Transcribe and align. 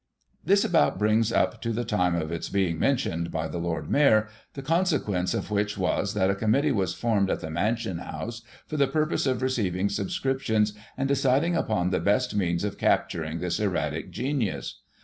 This 0.43 0.65
about 0.65 0.97
brings 0.97 1.31
up 1.31 1.61
to 1.61 1.71
the 1.71 1.85
time 1.85 2.15
of 2.15 2.31
its 2.31 2.49
being 2.49 2.79
mentioned 2.79 3.29
by 3.29 3.47
the 3.47 3.59
Lord 3.59 3.87
Mayor, 3.91 4.29
the 4.55 4.63
consequence 4.63 5.35
of 5.35 5.51
which 5.51 5.77
was 5.77 6.15
that 6.15 6.31
a 6.31 6.33
Committee 6.33 6.71
was 6.71 6.95
formed 6.95 7.29
at 7.29 7.41
the 7.41 7.51
Mansion 7.51 7.99
House 7.99 8.41
for 8.65 8.77
the 8.77 8.87
purpose 8.87 9.27
of 9.27 9.43
receiving 9.43 9.89
subscriptions 9.89 10.73
and 10.97 11.07
deciding 11.07 11.55
upon 11.55 11.91
the 11.91 11.99
best 11.99 12.33
means 12.35 12.63
of 12.63 12.79
capturing 12.79 13.37
this 13.41 13.59
erratic 13.59 14.09
genius. 14.09 14.81